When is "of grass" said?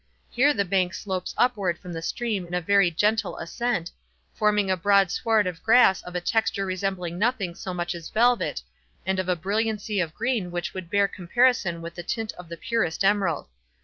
5.45-6.01